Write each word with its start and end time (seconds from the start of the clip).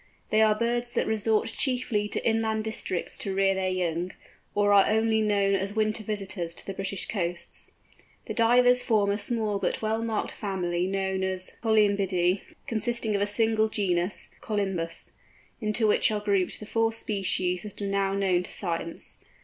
They 0.31 0.41
are 0.41 0.57
birds 0.57 0.91
that 0.93 1.05
resort 1.05 1.49
chiefly 1.55 2.07
to 2.09 2.27
inland 2.27 2.63
districts 2.63 3.19
to 3.19 3.35
rear 3.35 3.53
their 3.53 3.69
young, 3.69 4.13
or 4.55 4.73
are 4.73 4.87
only 4.89 5.21
known 5.21 5.53
as 5.53 5.75
winter 5.75 6.01
visitors 6.01 6.55
to 6.55 6.65
the 6.65 6.73
British 6.73 7.07
Coasts. 7.07 7.73
The 8.25 8.33
Divers 8.33 8.81
form 8.81 9.11
a 9.11 9.17
small 9.19 9.59
but 9.59 9.83
well 9.83 10.01
marked 10.01 10.31
family 10.31 10.87
known 10.87 11.21
as 11.23 11.51
Colymbidæ, 11.61 12.41
consisting 12.65 13.15
of 13.15 13.21
a 13.21 13.27
single 13.27 13.69
genus 13.69 14.29
Colymbus, 14.41 15.11
into 15.59 15.85
which 15.85 16.09
are 16.09 16.19
grouped 16.19 16.59
the 16.59 16.65
four 16.65 16.91
species 16.91 17.61
that 17.61 17.79
are 17.79 17.85
now 17.85 18.15
known 18.15 18.41
to 18.41 18.51
science. 18.51 19.19